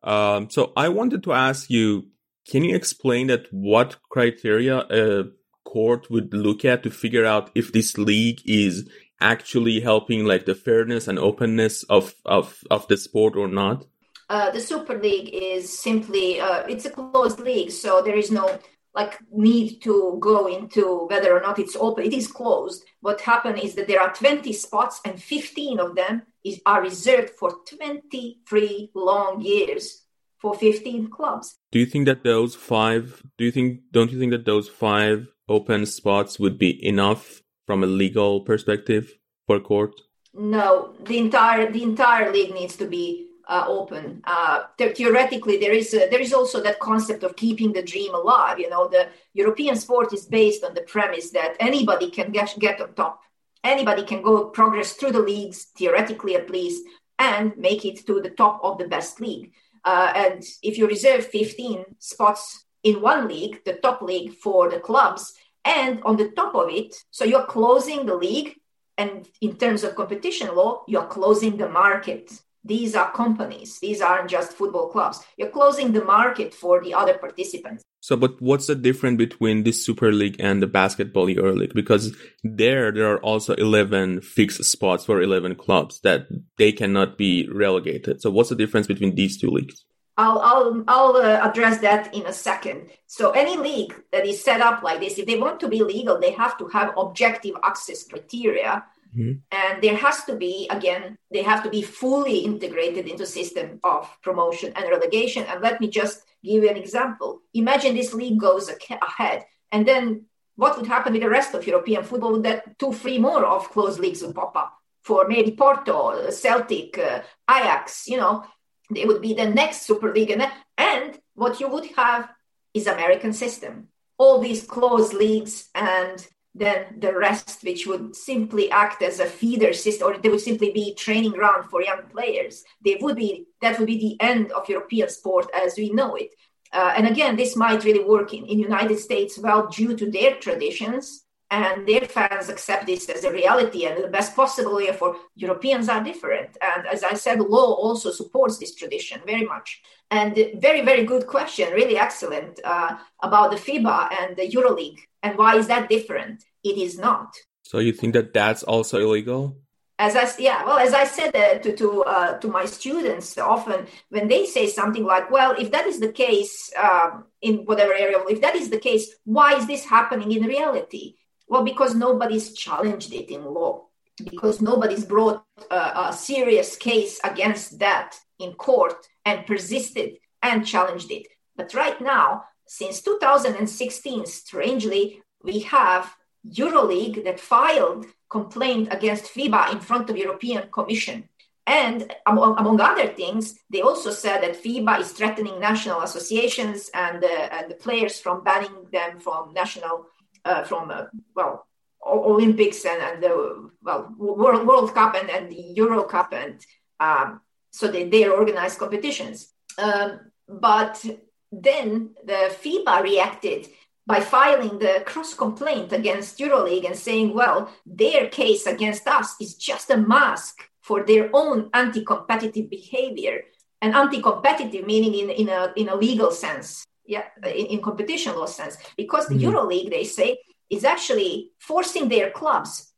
[0.03, 2.07] um, so I wanted to ask you,
[2.47, 5.25] can you explain that what criteria a
[5.63, 8.89] court would look at to figure out if this league is
[9.19, 13.85] actually helping like the fairness and openness of of, of the sport or not?
[14.29, 18.59] Uh, the Super League is simply uh, it's a closed league, so there is no
[18.93, 22.05] like need to go into whether or not it's open.
[22.05, 22.83] It is closed.
[22.99, 27.31] What happened is that there are 20 spots and 15 of them is, are reserved
[27.31, 30.03] for 23 long years
[30.39, 31.55] for 15 clubs.
[31.71, 35.27] Do you think that those five, do you think, don't you think that those five
[35.47, 39.13] open spots would be enough from a legal perspective
[39.47, 40.01] for court?
[40.33, 44.21] No, the entire, the entire league needs to be uh, open.
[44.23, 48.59] Uh, theoretically, there is a, there is also that concept of keeping the dream alive.
[48.59, 52.81] You know, the European sport is based on the premise that anybody can get, get
[52.81, 53.21] on top,
[53.63, 56.83] anybody can go progress through the leagues, theoretically at least,
[57.19, 59.51] and make it to the top of the best league.
[59.83, 64.79] Uh, and if you reserve 15 spots in one league, the top league for the
[64.79, 68.55] clubs, and on the top of it, so you're closing the league,
[68.97, 73.79] and in terms of competition law, you're closing the market these are companies.
[73.79, 75.23] These aren't just football clubs.
[75.37, 77.83] You're closing the market for the other participants.
[78.01, 81.73] So but what's the difference between this super league and the basketball league?
[81.73, 87.47] Because there there are also 11 fixed spots for 11 clubs that they cannot be
[87.51, 88.21] relegated.
[88.21, 89.85] So what's the difference between these two leagues?
[90.17, 92.89] I'll, I'll, I'll uh, address that in a second.
[93.07, 96.19] So, any league that is set up like this, if they want to be legal,
[96.19, 98.83] they have to have objective access criteria
[99.15, 99.33] Mm-hmm.
[99.51, 104.09] And there has to be, again, they have to be fully integrated into system of
[104.21, 105.43] promotion and relegation.
[105.49, 107.41] And let me just give you an example.
[107.53, 112.03] Imagine this league goes ahead, and then what would happen with the rest of European
[112.03, 112.33] football?
[112.33, 116.97] Would that two, three more of closed leagues would pop up for maybe Porto, Celtic,
[116.97, 118.45] uh, Ajax, you know,
[118.93, 120.29] they would be the next Super League.
[120.29, 120.47] And,
[120.77, 122.29] and what you would have
[122.73, 123.87] is American system.
[124.17, 129.73] All these closed leagues and then the rest, which would simply act as a feeder
[129.73, 132.63] system, or they would simply be training ground for young players.
[132.83, 136.33] They would be that would be the end of European sport as we know it.
[136.73, 140.35] Uh, and again, this might really work in in United States well due to their
[140.35, 145.17] traditions and their fans accept this as a reality and the best possible way for
[145.35, 150.33] europeans are different and as i said law also supports this tradition very much and
[150.59, 155.55] very very good question really excellent uh, about the fiba and the euroleague and why
[155.55, 159.55] is that different it is not so you think that that's also illegal
[160.01, 163.85] as I yeah, well, as I said uh, to to uh, to my students often
[164.09, 168.17] when they say something like, "Well, if that is the case um, in whatever area,
[168.27, 171.15] if that is the case, why is this happening in reality?"
[171.47, 177.77] Well, because nobody's challenged it in law, because nobody's brought a, a serious case against
[177.77, 181.27] that in court and persisted and challenged it.
[181.55, 186.15] But right now, since 2016, strangely, we have
[186.47, 191.27] EuroLeague that filed complaint against FIBA in front of European Commission.
[191.67, 197.21] And among, among, other things, they also said that FIBA is threatening national associations and,
[197.21, 200.05] uh, and the players from banning them from national,
[200.45, 201.67] uh, from, uh, well,
[202.01, 206.65] Olympics and, and the well World, World Cup and, and the Euro Cup and
[207.01, 209.53] um, so they, they organized competitions.
[209.77, 211.05] Um, but
[211.51, 213.67] then the FIBA reacted
[214.05, 219.55] by filing the cross complaint against EuroLeague and saying, well, their case against us is
[219.55, 223.41] just a mask for their own anti-competitive behavior
[223.81, 228.45] and anti-competitive meaning in, in, a, in a legal sense yeah in, in competition law
[228.45, 229.49] sense because the mm-hmm.
[229.49, 230.37] euroleague they say
[230.69, 232.93] is actually forcing their clubs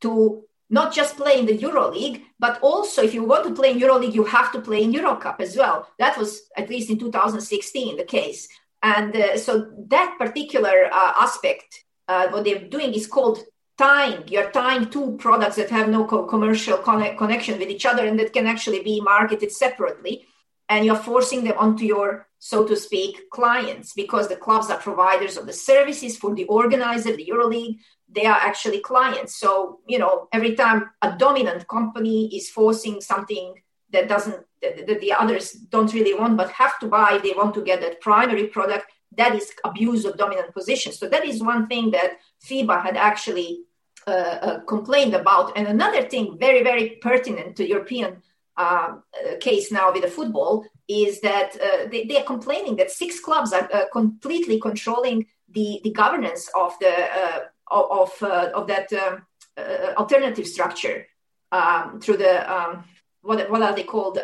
[0.00, 0.42] to
[0.74, 4.18] not just play in the EuroLeague, but also if you want to play in EuroLeague,
[4.18, 5.88] you have to play in EuroCup as well.
[6.00, 8.48] That was at least in 2016 the case.
[8.82, 9.50] And uh, so
[9.94, 11.68] that particular uh, aspect,
[12.08, 13.38] uh, what they're doing is called
[13.78, 14.26] tying.
[14.26, 18.18] You're tying two products that have no co- commercial conne- connection with each other and
[18.18, 20.26] that can actually be marketed separately.
[20.68, 25.38] And you're forcing them onto your so to speak, clients because the clubs are providers
[25.38, 27.78] of the services for the organizer, the EuroLeague.
[28.14, 29.36] They are actually clients.
[29.36, 33.54] So, you know, every time a dominant company is forcing something
[33.90, 37.62] that doesn't, that, the others don't really want, but have to buy, they want to
[37.62, 40.92] get that primary product, that is abuse of dominant position.
[40.92, 43.64] So, that is one thing that FIBA had actually
[44.06, 45.56] uh, uh, complained about.
[45.56, 48.22] And another thing, very, very pertinent to European
[48.56, 48.96] uh,
[49.40, 53.52] case now with the football is that uh, they, they, are complaining that six clubs
[53.52, 57.38] are uh, completely controlling the, the governance of the uh,
[57.74, 59.22] of uh, of that um,
[59.56, 61.06] uh, alternative structure
[61.52, 62.84] um, through the um,
[63.22, 64.18] what what are they called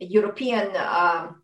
[0.00, 1.42] European um,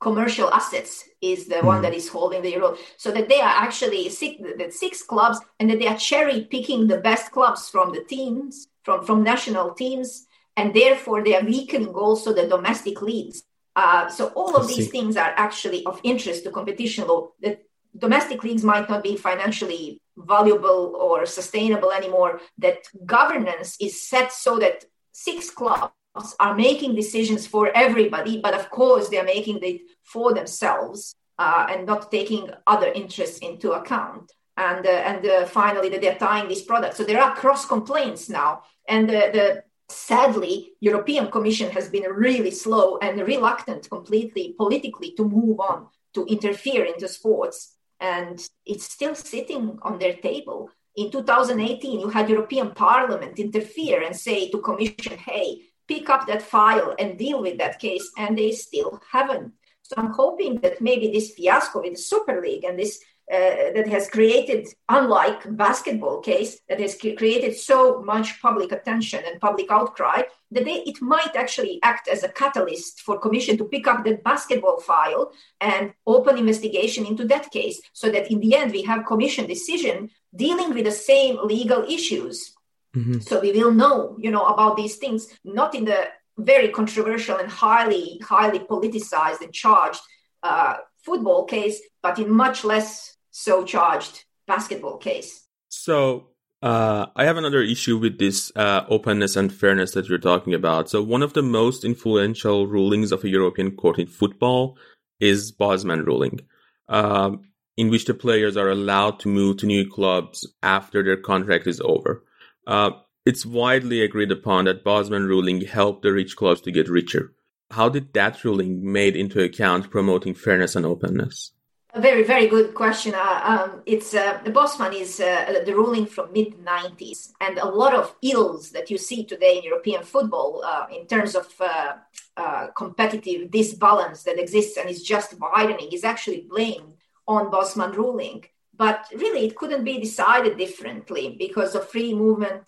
[0.00, 1.64] commercial assets is the mm.
[1.64, 1.82] one hmm.
[1.84, 5.70] that is holding the euro so that they are actually six, that six clubs and
[5.70, 10.26] that they are cherry picking the best clubs from the teams from from national teams
[10.56, 13.42] and therefore they are weakening also the domestic leagues.
[13.74, 17.30] Uh, so all of these things are actually of interest to competition law.
[17.40, 17.58] The
[17.96, 22.40] domestic leagues might not be financially valuable or sustainable anymore.
[22.58, 25.92] That governance is set so that six clubs
[26.38, 31.66] are making decisions for everybody, but of course they are making it for themselves uh,
[31.70, 34.32] and not taking other interests into account.
[34.56, 36.96] And uh, and uh, finally, that they're tying these products.
[36.96, 42.50] So there are cross complaints now, and the, the sadly european commission has been really
[42.50, 49.14] slow and reluctant completely politically to move on to interfere into sports and it's still
[49.14, 50.70] sitting on their table.
[50.96, 56.42] In 2018 you had european parliament interfere and say to commission hey pick up that
[56.42, 59.52] file and deal with that case and they still haven't.
[59.82, 63.00] So i'm hoping that maybe this fiasco with the super league and this
[63.32, 69.40] uh, that has created, unlike basketball case, that has created so much public attention and
[69.40, 73.86] public outcry, that they, it might actually act as a catalyst for commission to pick
[73.86, 78.72] up that basketball file and open investigation into that case, so that in the end
[78.72, 82.54] we have commission decision dealing with the same legal issues.
[82.94, 83.20] Mm-hmm.
[83.20, 87.48] So we will know, you know, about these things, not in the very controversial and
[87.48, 90.00] highly, highly politicized and charged
[90.42, 95.46] uh, football case, but in much less so charged basketball case.
[95.68, 96.28] So
[96.62, 100.88] uh, I have another issue with this uh, openness and fairness that you're talking about.
[100.88, 104.78] So one of the most influential rulings of a European court in football
[105.18, 106.40] is Bosman ruling,
[106.88, 107.42] um,
[107.76, 111.80] in which the players are allowed to move to new clubs after their contract is
[111.80, 112.24] over.
[112.68, 112.90] Uh,
[113.26, 117.32] it's widely agreed upon that Bosman ruling helped the rich clubs to get richer.
[117.72, 121.50] How did that ruling made into account promoting fairness and openness?
[121.96, 123.14] A very, very good question.
[123.14, 127.68] Uh, um, it's uh, the Bosman is uh, the ruling from mid '90s, and a
[127.68, 131.92] lot of ills that you see today in European football, uh, in terms of uh,
[132.36, 136.94] uh, competitive disbalance that exists and is just widening, is actually blamed
[137.28, 138.44] on Bosman ruling.
[138.76, 142.64] But really, it couldn't be decided differently because of free movement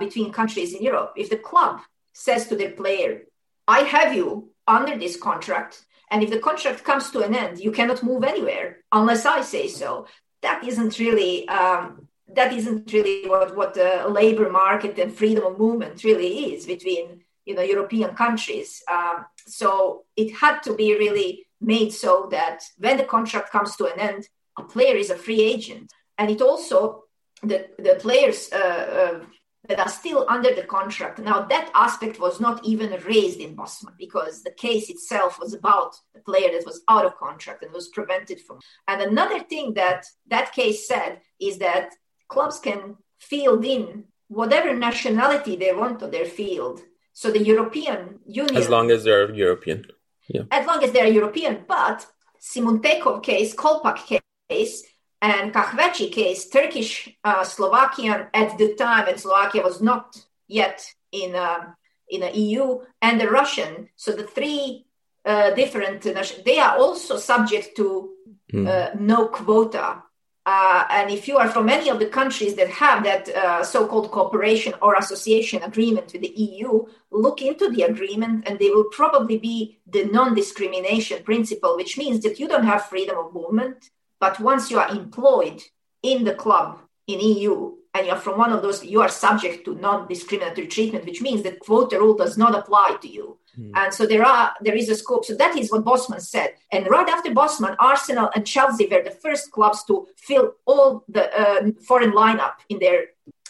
[0.00, 1.12] between countries in Europe.
[1.16, 1.78] If the club
[2.12, 3.22] says to their player,
[3.68, 7.70] "I have you under this contract," And if the contract comes to an end, you
[7.70, 10.06] cannot move anywhere unless I say so.
[10.42, 15.58] That isn't really um, that isn't really what what the labor market and freedom of
[15.58, 18.82] movement really is between you know European countries.
[18.90, 23.86] Um, so it had to be really made so that when the contract comes to
[23.86, 27.04] an end, a player is a free agent, and it also
[27.42, 28.50] the the players.
[28.52, 29.24] Uh, uh,
[29.68, 31.18] that are still under the contract.
[31.18, 35.94] Now, that aspect was not even raised in Bosman because the case itself was about
[36.16, 38.60] a player that was out of contract and was prevented from.
[38.88, 41.94] And another thing that that case said is that
[42.28, 46.80] clubs can field in whatever nationality they want on their field
[47.20, 48.56] So the European Union.
[48.56, 49.86] As long as they're European.
[50.28, 50.42] Yeah.
[50.52, 51.64] As long as they're European.
[51.66, 52.06] But
[52.40, 54.84] Simutenkov case, Kolpak case,
[55.20, 61.34] and Kahveci case, Turkish uh, Slovakian at the time, and Slovakia was not yet in
[61.34, 61.72] uh,
[62.08, 63.88] in the EU, and the Russian.
[63.96, 64.86] So the three
[65.24, 66.02] uh, different
[66.44, 68.10] they are also subject to
[68.52, 69.00] mm.
[69.00, 70.02] no quota
[70.48, 74.10] uh, and if you are from any of the countries that have that uh, so-called
[74.10, 79.36] cooperation or association agreement with the EU, look into the agreement, and they will probably
[79.36, 83.90] be the non-discrimination principle, which means that you don't have freedom of movement,
[84.20, 85.62] but once you are employed
[86.02, 89.74] in the club in EU and you're from one of those, you are subject to
[89.74, 93.38] non-discriminatory treatment, which means the quota rule does not apply to you.
[93.58, 93.72] Mm.
[93.74, 95.24] And so there are there is a scope.
[95.24, 96.54] So that is what Bosman said.
[96.70, 101.24] And right after Bosman, Arsenal and Chelsea were the first clubs to fill all the
[101.40, 103.06] uh, foreign lineup in their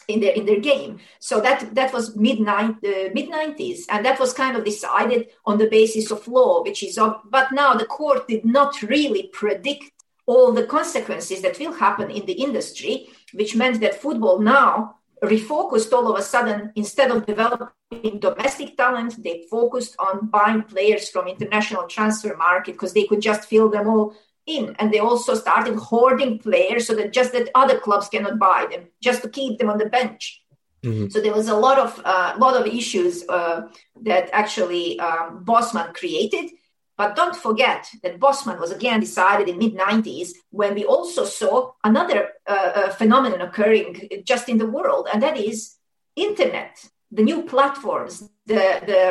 [0.06, 1.00] in their in their game.
[1.18, 2.72] So that that was mid uh,
[3.12, 6.96] mid nineties, and that was kind of decided on the basis of law, which is
[6.96, 7.20] of.
[7.28, 9.92] But now the court did not really predict
[10.28, 15.90] all the consequences that will happen in the industry, which meant that football now refocused
[15.92, 21.26] all of a sudden instead of developing domestic talent they focused on buying players from
[21.26, 24.14] international transfer market because they could just fill them all
[24.46, 24.76] in.
[24.78, 28.82] And they also started hoarding players so that just that other clubs cannot buy them
[29.02, 30.42] just to keep them on the bench.
[30.84, 31.08] Mm-hmm.
[31.08, 33.62] so there was a lot of uh, lot of issues uh,
[34.02, 36.52] that actually um, Bosman created
[36.98, 41.70] but don't forget that Bosman was again decided in mid 90s when we also saw
[41.84, 45.76] another uh, uh, phenomenon occurring just in the world, and that is
[46.16, 46.72] internet,
[47.12, 49.02] the new platforms, the the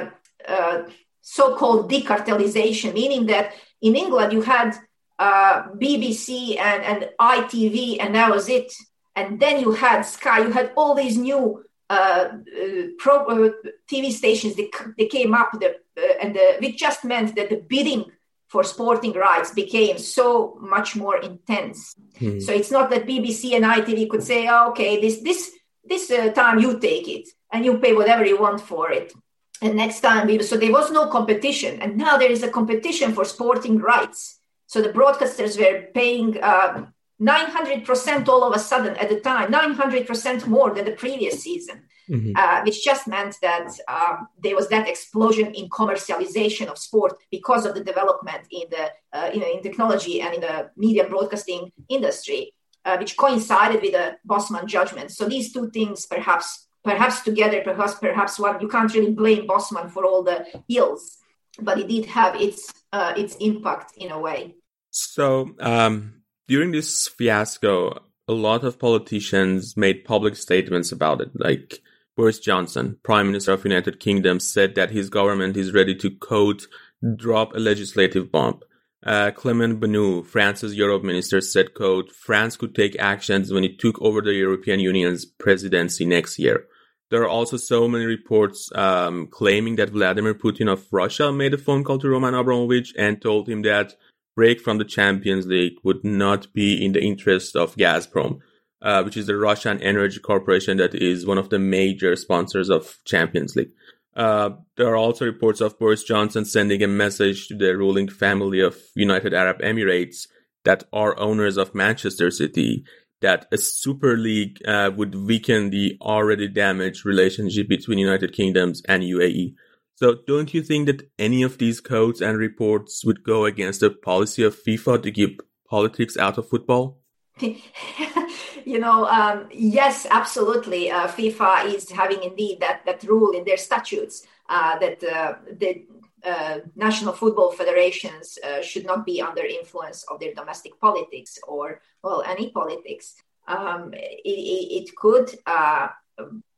[0.54, 0.84] uh,
[1.22, 4.78] so-called decartelization, meaning that in England you had
[5.18, 8.72] uh, BBC and, and ITV, and that was it.
[9.16, 13.50] And then you had Sky, you had all these new uh, uh, pro, uh,
[13.90, 15.78] TV stations they, they came up the,
[16.22, 18.06] and the, which just meant that the bidding
[18.48, 21.96] for sporting rights became so much more intense.
[22.18, 22.40] Hmm.
[22.40, 25.52] So it's not that BBC and ITV could say, oh, "Okay, this this
[25.84, 29.14] this uh, time you take it and you pay whatever you want for it."
[29.62, 33.14] And next time, we, so there was no competition, and now there is a competition
[33.14, 34.40] for sporting rights.
[34.68, 36.88] So the broadcasters were paying uh,
[37.22, 42.34] 900% all of a sudden at the time, 900% more than the previous season, mm-hmm.
[42.36, 47.65] uh, which just meant that um, there was that explosion in commercialization of sport because
[47.65, 52.53] of the development in the uh, in, in, technology and in the media broadcasting industry,
[52.86, 55.09] uh, which coincided with the Bosman judgment.
[55.11, 59.89] So these two things, perhaps, perhaps together, perhaps, perhaps one, you can't really blame Bosman
[59.89, 61.18] for all the ills,
[61.59, 64.53] but it did have its uh, its impact in a way.
[64.91, 65.55] So.
[65.59, 66.13] Um
[66.48, 71.30] during this fiasco, a lot of politicians made public statements about it.
[71.34, 71.82] Like
[72.16, 76.10] Boris Johnson, Prime Minister of the United Kingdom, said that his government is ready to
[76.10, 76.68] quote
[77.16, 78.60] drop a legislative bomb.
[79.06, 84.02] Uh, Clement Beaune, France's Europe minister, said, quote, France could take actions when it took
[84.02, 86.66] over the European Union's presidency next year.
[87.10, 91.58] There are also so many reports um, claiming that Vladimir Putin of Russia made a
[91.58, 93.95] phone call to Roman Abramovich and told him that
[94.38, 98.40] break from the Champions League would not be in the interest of Gazprom,
[98.84, 103.00] uh, which is the Russian energy corporation that is one of the major sponsors of
[103.04, 103.72] Champions League.
[104.16, 108.62] Uh, there are also reports of Boris Johnson sending a message to the ruling family
[108.62, 110.28] of United Arab Emirates
[110.66, 112.84] that are owners of Manchester City
[113.22, 119.02] that a super league uh, would weaken the already damaged relationship between United Kingdoms and
[119.02, 119.56] UAE.
[119.98, 123.89] So don't you think that any of these codes and reports would go against the
[123.89, 127.00] policy of FIFA to keep politics out of football?
[127.39, 130.91] you know, um, yes, absolutely.
[130.91, 135.86] Uh, FIFA is having indeed that, that rule in their statutes uh, that uh, the
[136.24, 141.82] uh, national football federations uh, should not be under influence of their domestic politics or,
[142.04, 143.16] well, any politics.
[143.48, 145.88] Um, it, it, could, uh,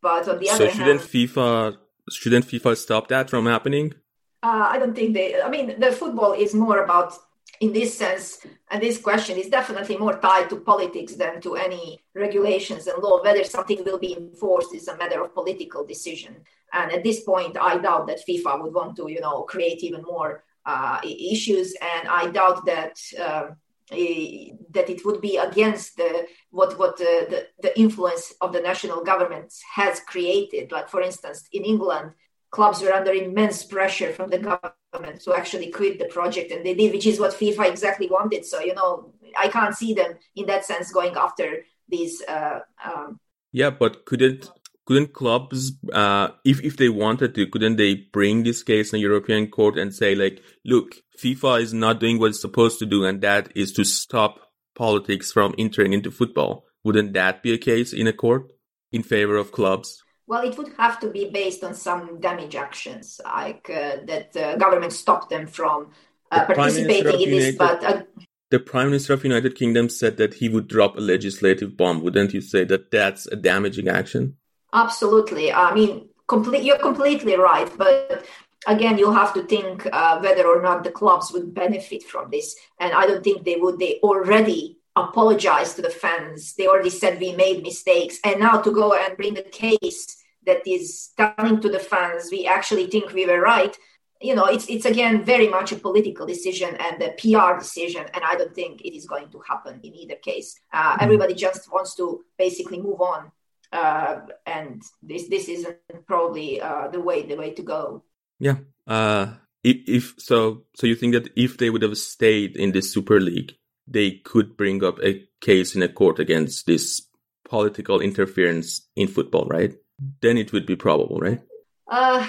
[0.02, 0.74] but on the so other hand.
[0.74, 1.78] So shouldn't FIFA
[2.12, 3.94] shouldn't FIFA stop that from happening?
[4.42, 5.42] Uh, I don't think they.
[5.42, 7.14] I mean, the football is more about,
[7.60, 12.00] in this sense, and this question is definitely more tied to politics than to any
[12.16, 13.22] regulations and law.
[13.22, 16.36] Whether something will be enforced is a matter of political decision.
[16.72, 20.04] And at this point, I doubt that FIFA would want to, you know, create even
[20.04, 21.76] more uh, issues.
[21.82, 23.00] And I doubt that.
[23.20, 23.48] Uh,
[23.90, 29.04] that it would be against the, what what the, the, the, influence of the national
[29.04, 30.72] government has created.
[30.72, 32.12] Like for instance, in England,
[32.52, 36.76] clubs were under immense pressure from the government to actually quit the project, and they
[36.76, 38.46] did, which is what FIFA exactly wanted.
[38.46, 42.22] So you know, I can't see them in that sense going after these.
[42.22, 43.20] Uh, um,
[43.52, 44.52] yeah, but couldn't
[44.90, 49.46] couldn't clubs, uh, if if they wanted to, couldn't they bring this case in European
[49.48, 53.22] court and say like, look, FIFA is not doing what it's supposed to do, and
[53.22, 54.40] that is to stop
[54.74, 56.66] politics from entering into football?
[56.84, 58.48] Wouldn't that be a case in a court
[58.92, 60.04] in favor of clubs?
[60.26, 64.56] Well, it would have to be based on some damage actions, like uh, that uh,
[64.56, 65.92] government stopped them from
[66.32, 67.56] uh, participating in this.
[67.56, 68.02] But uh,
[68.50, 72.02] the Prime Minister of United Kingdom said that he would drop a legislative bomb.
[72.02, 74.38] Wouldn't you say that that's a damaging action?
[74.74, 75.52] Absolutely.
[75.52, 77.70] I mean, complete, you're completely right.
[77.78, 78.26] But
[78.68, 82.56] again, you'll have to think uh, whether or not the clubs would benefit from this.
[82.80, 83.80] And I don't think they would.
[83.80, 86.54] They already apologized to the fans.
[86.54, 88.20] They already said we made mistakes.
[88.24, 92.48] And now to go and bring a case that is telling to the fans we
[92.48, 93.76] actually think we were right
[94.22, 98.24] you know, it's it's again very much a political decision and a PR decision, and
[98.24, 100.60] I don't think it is going to happen in either case.
[100.74, 101.04] Uh, mm-hmm.
[101.04, 103.32] Everybody just wants to basically move on,
[103.72, 108.04] uh, and this this isn't probably uh, the way the way to go.
[108.40, 108.58] Yeah.
[108.88, 112.82] Uh, if, if so, so you think that if they would have stayed in the
[112.82, 113.56] Super League,
[113.88, 117.02] they could bring up a case in a court against this
[117.44, 119.76] political interference in football, right?
[120.22, 121.42] Then it would be probable, right?
[121.88, 122.26] Uh,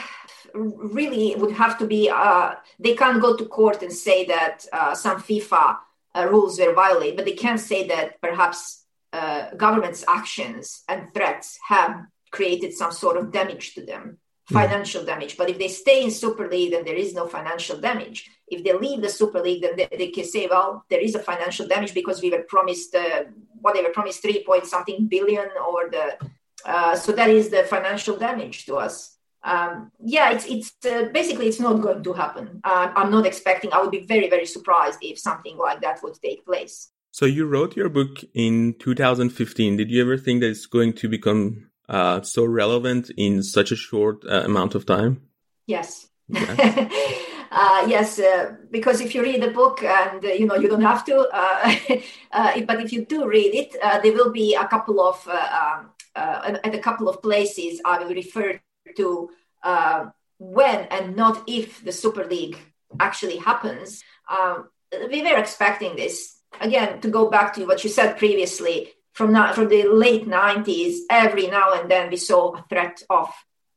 [0.55, 4.95] really would have to be uh, they can't go to court and say that uh,
[4.95, 5.76] some FIFA
[6.16, 8.80] uh, rules were violated, but they can say that perhaps
[9.13, 14.55] uh, government's actions and threats have created some sort of damage to them, hmm.
[14.55, 15.37] financial damage.
[15.37, 18.31] But if they stay in Super League, then there is no financial damage.
[18.49, 21.21] If they leave the Super League, then they, they can say, well, there is a
[21.21, 23.25] financial damage because we were promised uh,
[23.61, 26.17] what they were promised three point something billion or the
[26.65, 31.49] uh, so that is the financial damage to us um, yeah, it's it's uh, basically
[31.49, 32.61] it's not going to happen.
[32.63, 33.73] Uh, I'm not expecting.
[33.73, 36.93] I would be very very surprised if something like that would take place.
[37.11, 39.77] So you wrote your book in 2015.
[39.77, 43.77] Did you ever think that it's going to become uh, so relevant in such a
[43.77, 45.23] short uh, amount of time?
[45.67, 46.09] Yes.
[47.53, 50.83] Uh, yes, uh, because if you read the book and uh, you know you don't
[50.83, 51.75] have to, uh,
[52.65, 56.79] but if you do read it, there will be a couple of um, at a
[56.79, 58.61] couple of places I will refer
[58.97, 59.31] to
[59.63, 60.07] uh,
[60.39, 62.59] when and not if the Super League
[62.99, 64.03] actually happens.
[64.29, 64.69] Um,
[65.11, 66.39] we were expecting this.
[66.61, 70.99] Again, to go back to what you said previously, from now, from the late 90s,
[71.11, 73.31] every now and then we saw a threat of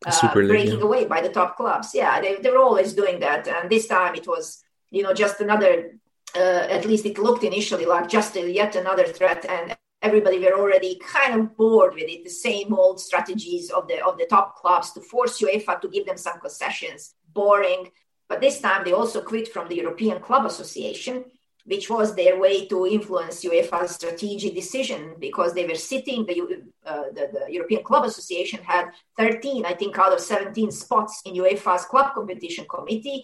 [0.05, 0.85] uh, breaking yeah.
[0.85, 1.91] away by the top clubs.
[1.93, 3.47] Yeah, they, they were always doing that.
[3.47, 5.97] And this time it was, you know, just another,
[6.35, 9.45] uh, at least it looked initially like just a, yet another threat.
[9.45, 14.05] And everybody were already kind of bored with it the same old strategies of the
[14.05, 17.89] of the top clubs to force uefa to give them some concessions boring
[18.27, 21.23] but this time they also quit from the european club association
[21.65, 27.03] which was their way to influence uefa's strategic decision because they were sitting the, uh,
[27.13, 28.85] the, the european club association had
[29.17, 33.23] 13 i think out of 17 spots in uefa's club competition committee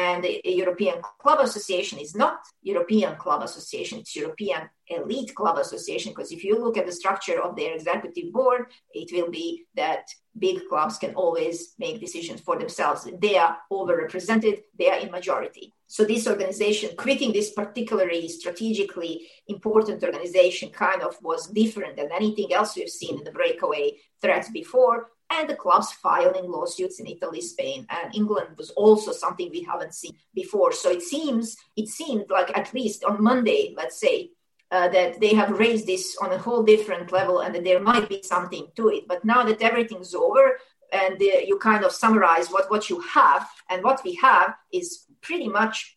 [0.00, 6.12] and the European Club Association is not European Club Association, it's European Elite Club Association.
[6.12, 8.62] Because if you look at the structure of their executive board,
[8.94, 10.04] it will be that
[10.38, 13.06] big clubs can always make decisions for themselves.
[13.20, 15.74] They are overrepresented, they are in majority.
[15.86, 22.54] So this organization, quitting this particularly strategically important organization, kind of was different than anything
[22.54, 27.40] else we've seen in the breakaway threats before and the clubs filing lawsuits in Italy,
[27.40, 30.72] Spain, and England was also something we haven't seen before.
[30.72, 34.30] So it seems it seemed like at least on Monday, let's say,
[34.70, 38.08] uh, that they have raised this on a whole different level and that there might
[38.08, 39.08] be something to it.
[39.08, 40.58] But now that everything's over
[40.92, 45.06] and uh, you kind of summarize what, what you have, and what we have is
[45.20, 45.96] pretty much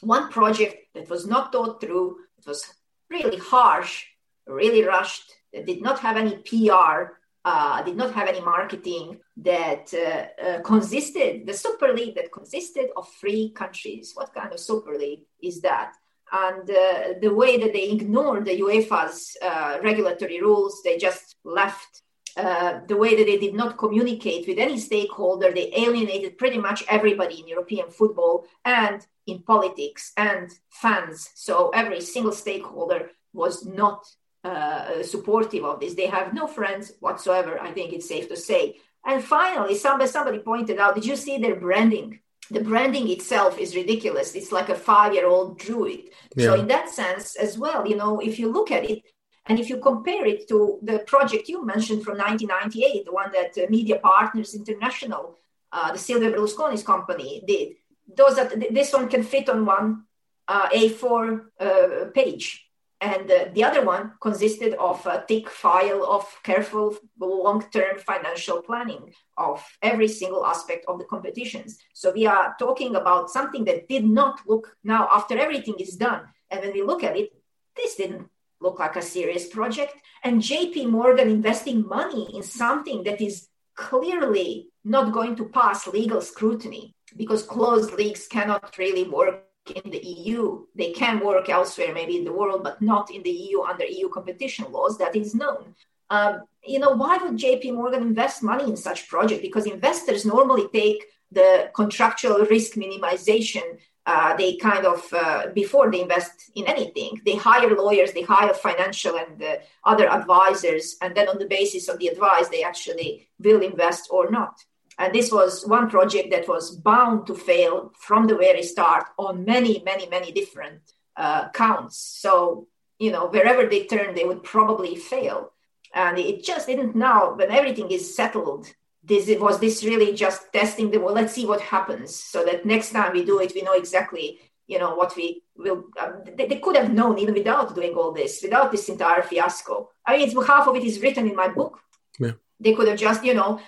[0.00, 2.74] one project that was not thought through, it was
[3.08, 4.04] really harsh,
[4.46, 7.14] really rushed, that did not have any PR
[7.44, 12.90] uh, did not have any marketing that uh, uh, consisted the super league that consisted
[12.96, 14.12] of three countries.
[14.14, 15.94] What kind of super league is that?
[16.32, 22.02] And uh, the way that they ignored the uefa's uh, regulatory rules they just left
[22.36, 26.82] uh, the way that they did not communicate with any stakeholder they alienated pretty much
[26.88, 31.30] everybody in european football and in politics and fans.
[31.34, 34.04] So every single stakeholder was not
[34.44, 35.94] uh, supportive of this.
[35.94, 37.60] They have no friends whatsoever.
[37.60, 38.76] I think it's safe to say.
[39.04, 40.94] And finally, somebody somebody pointed out.
[40.94, 42.20] Did you see their branding?
[42.50, 44.34] The branding itself is ridiculous.
[44.34, 46.12] It's like a five-year-old drew it.
[46.36, 46.46] Yeah.
[46.46, 49.02] So in that sense, as well, you know, if you look at it,
[49.46, 53.56] and if you compare it to the project you mentioned from 1998, the one that
[53.56, 55.38] uh, Media Partners International,
[55.72, 57.76] uh, the Silvio Berlusconi's company, did,
[58.14, 60.04] those that this one can fit on one
[60.48, 62.63] uh, A4 uh, page
[63.04, 68.62] And uh, the other one consisted of a thick file of careful long term financial
[68.62, 71.76] planning of every single aspect of the competitions.
[71.92, 76.22] So we are talking about something that did not look now, after everything is done,
[76.50, 77.28] and when we look at it,
[77.76, 78.26] this didn't
[78.58, 79.96] look like a serious project.
[80.22, 86.22] And JP Morgan investing money in something that is clearly not going to pass legal
[86.22, 90.66] scrutiny because closed leagues cannot really work in the EU.
[90.74, 94.08] They can work elsewhere, maybe in the world, but not in the EU under EU
[94.08, 94.98] competition laws.
[94.98, 95.74] That is known.
[96.10, 99.42] Um, you know, why would JP Morgan invest money in such project?
[99.42, 103.78] Because investors normally take the contractual risk minimization.
[104.06, 108.52] Uh, they kind of, uh, before they invest in anything, they hire lawyers, they hire
[108.52, 113.26] financial and uh, other advisors, and then on the basis of the advice, they actually
[113.40, 114.62] will invest or not.
[114.98, 119.44] And this was one project that was bound to fail from the very start on
[119.44, 120.80] many, many, many different
[121.16, 121.98] uh, counts.
[121.98, 122.68] So,
[122.98, 125.52] you know, wherever they turned, they would probably fail.
[125.92, 128.72] And it just didn't now, when everything is settled,
[129.02, 132.64] this it was this really just testing the well, let's see what happens so that
[132.64, 135.84] next time we do it, we know exactly, you know, what we will.
[136.00, 139.90] Um, they, they, could have known even without doing all this, without this entire fiasco.
[140.06, 141.80] I mean, it's, half of it is written in my book.
[142.18, 142.32] Yeah.
[142.58, 143.60] They could have just, you know,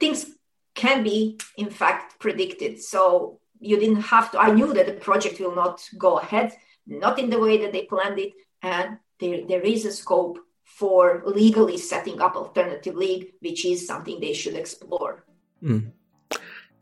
[0.00, 0.26] things
[0.74, 2.80] can be in fact predicted.
[2.80, 4.38] So you didn't have to.
[4.38, 6.52] I knew that the project will not go ahead,
[6.86, 11.22] not in the way that they planned it, and there, there is a scope for
[11.26, 15.24] legally setting up alternative league, which is something they should explore.
[15.62, 15.92] Mm.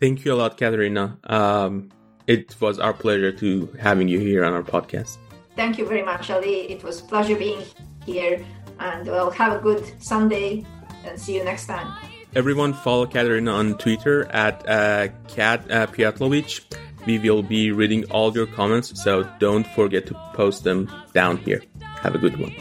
[0.00, 1.18] Thank you a lot, Katarina.
[1.24, 1.90] Um,
[2.26, 5.18] it was our pleasure to having you here on our podcast.
[5.56, 6.70] Thank you very much, Ali.
[6.70, 7.62] It was a pleasure being
[8.06, 8.44] here,
[8.78, 10.64] and well, have a good Sunday,
[11.04, 11.92] and see you next time.
[12.32, 16.60] Everyone follow Katarina on Twitter at uh, Kat uh, Pijetlovic.
[17.04, 21.62] We will be reading all your comments, so don't forget to post them down here.
[22.02, 22.54] Have a good one.